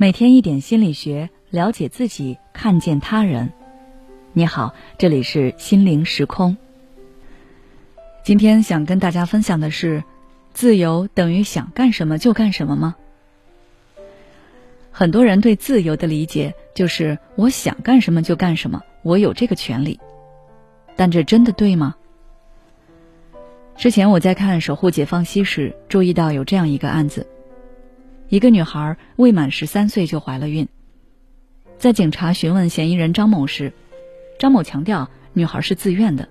[0.00, 3.52] 每天一点心理学，了解自己，看见他人。
[4.32, 6.56] 你好，这里是心灵时空。
[8.24, 10.02] 今天想跟大家分享的是：
[10.54, 12.96] 自由等于想干什么就干什么吗？
[14.90, 20.00] 很多人对自由的理解就是我想干什么就干什么，我有这个权利。
[20.96, 21.94] 但这真的对吗？
[23.76, 27.26] 之前我在看《守护解放西》时，注意到有这样一个案子。
[28.30, 30.68] 一个女孩未满十三岁就怀了孕，
[31.78, 33.72] 在警察询问嫌疑人张某时，
[34.38, 36.28] 张某强调女孩是自愿的。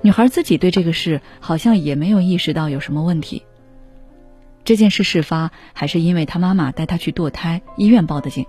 [0.00, 3.42] 女孩自己对这个事好像也没有意识到有什么问题。
[4.64, 8.46] 这件事事发还是因为她妈妈带她去堕胎，医院报的警。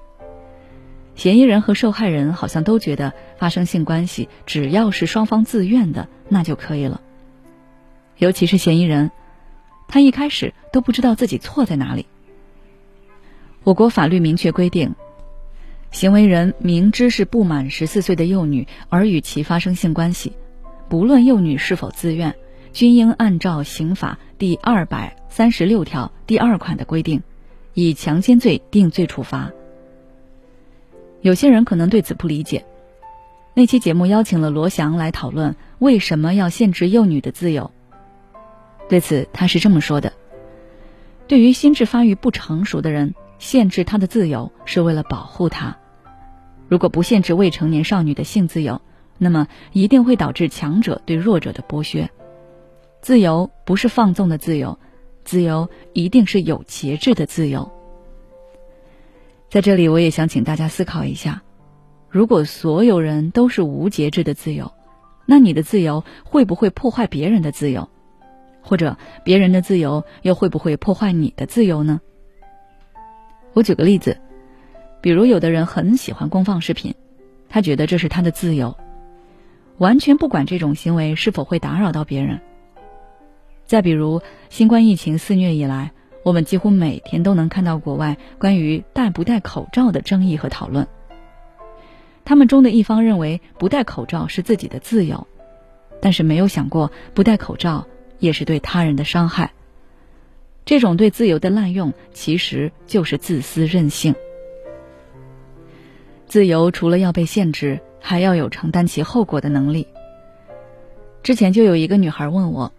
[1.16, 7.02] 嫌疑人和受害人好像都觉得发生性关系只要是双方自愿的那就可以了，
[8.18, 9.12] 尤其是嫌疑人，
[9.90, 12.06] 他一开始都不知道自己错在哪里。
[13.64, 14.94] 我国法律明确规定，
[15.90, 20.34] 行为人明知是不满十四岁的幼女而与其发生性关系，
[20.90, 22.36] 不论幼女是否自愿，
[22.74, 27.24] 均应按照刑法第二百三十六条第二款的规定，
[27.74, 29.52] 以强奸罪定罪处罚。
[31.22, 32.66] 有些人可能对此不理解。
[33.54, 37.72] 那期节目邀请了罗翔来讨论为什么要限制幼女的自由。
[38.90, 40.12] 对此，他是这么说的
[41.30, 45.78] ：“对于心智发育不成熟的人。”限制他的自由是为了保护他。
[46.70, 48.82] 如果不限制未成年少女的性自由，
[49.18, 52.10] 那么一定会导致强者对弱者的剥削。
[53.02, 54.80] 自由不是放纵的自由，
[55.26, 57.70] 自由一定是有节制的自由。
[59.50, 61.44] 在这里，我也想请大家思考一下：
[62.10, 64.72] 如果所有人都是无节制的自由，
[65.26, 67.90] 那你的自由会不会破坏别人的自由？
[68.62, 68.96] 或者
[69.26, 72.00] 别人的自由又会不会破坏你的自由呢？
[73.54, 74.18] 我举个例子，
[75.00, 76.94] 比如有的人很喜欢公放视频，
[77.50, 78.76] 他觉得这是他的自由，
[79.78, 82.42] 完全不管这种行为是否会打扰到别人。
[83.66, 85.92] 再比如，新冠疫情肆虐以来，
[86.24, 90.88] 我们几乎每天都能看到国外关于戴不戴口罩的争议和讨论。
[92.26, 95.28] 他们中的一方认为不戴口罩是自己的自由，
[96.02, 97.86] 但是没有想过不戴口罩
[98.20, 99.52] 也是对他人的伤害。
[100.66, 104.16] 这种对自由的滥用，其实就是自私任性。
[106.26, 109.88] 自由除了要被限制，还要有承担其后果的能力。
[111.22, 112.72] 之前就有一个女孩问我，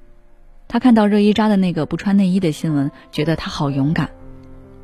[0.66, 4.10] 她看到热依扎的那个不穿内衣的新闻，觉得她好勇敢。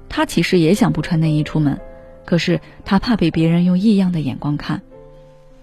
[0.09, 1.81] 她其实也想不穿内衣出门，
[2.25, 4.83] 可是她怕被别人用异样的眼光看，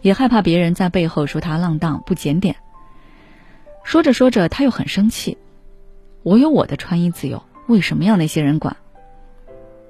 [0.02, 2.56] 也害怕别人在背后说她浪荡不检点。
[3.84, 5.38] 说着说着，她又很生气。
[6.28, 8.76] 我有我的穿衣自由，为什么要那些人管？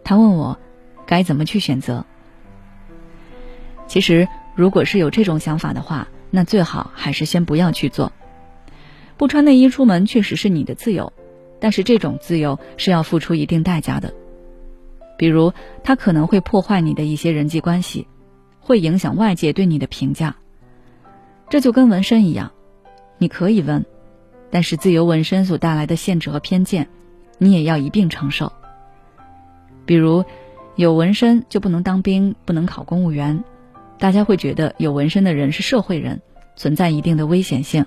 [0.03, 0.59] 他问我
[1.07, 2.05] 该怎么去选择。
[3.87, 8.11] 其实，如果是有这种想法的话，那最好还是先不要去做。
[9.17, 11.11] 不穿内衣出门确实是你的自由，
[11.59, 14.13] 但是这种自由是要付出一定代价的。
[15.17, 15.51] 比如，
[15.83, 18.05] 它可能会破坏你的一些人际关系，
[18.59, 20.35] 会影响外界对你的评价。
[21.49, 22.51] 这就跟纹身一样，
[23.17, 23.83] 你可以纹。
[24.49, 26.87] 但是自由纹身所带来的限制和偏见，
[27.37, 28.51] 你也要一并承受。
[29.85, 30.23] 比如，
[30.75, 33.43] 有纹身就不能当兵，不能考公务员，
[33.99, 36.21] 大家会觉得有纹身的人是社会人，
[36.55, 37.85] 存在一定的危险性。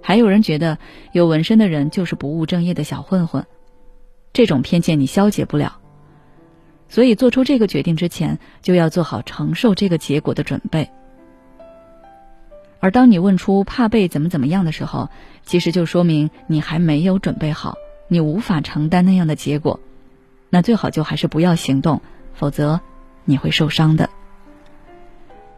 [0.00, 0.78] 还有人觉得
[1.12, 3.46] 有纹身的人就是不务正业的小混混，
[4.32, 5.78] 这种偏见你消解不了。
[6.88, 10.90] 所以做出这个决定之前，就要做好承受这个结果的准备。
[12.80, 15.08] 而当你问出怕被怎么怎么样的时候，
[15.44, 17.74] 其实就说明你还没有准备好，
[18.06, 19.80] 你无法承担那样的结果，
[20.50, 22.00] 那最好就还是不要行动，
[22.34, 22.80] 否则
[23.24, 24.08] 你会受伤的。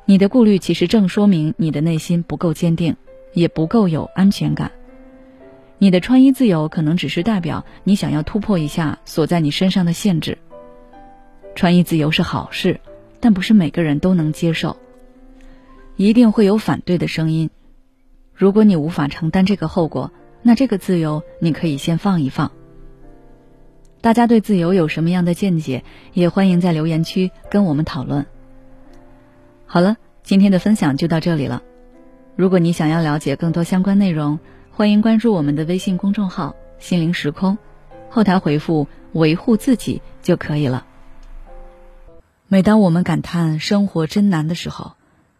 [0.07, 2.97] 你的顾虑其实正说明你的内心不够坚定，
[3.33, 4.73] 也不够有安全感。
[5.79, 10.37] 你的穿衣自由可能只是代表你想要突破一下锁在你身上的限制。
[11.55, 12.81] 穿衣自由是好事，
[13.21, 14.77] 但不是每个人都能接受。
[16.01, 17.51] 一定会有反对的声音。
[18.33, 20.11] 如果你无法承担这个后果，
[20.41, 22.53] 那这个自由你可以先放一放。
[24.01, 28.25] 大家对自由有什么样的见解，也欢迎在留言区跟我们讨论。
[29.67, 31.63] 好了，今天的分享就到这里了。
[32.35, 34.39] 如果你想要了解更多相关内容，
[34.71, 37.59] 欢迎关注我们的微信公众号“心灵时空”，
[38.09, 40.87] 后台回复“维护自己”就可以了。
[42.49, 44.93] 每当我们感叹生活真难的时候，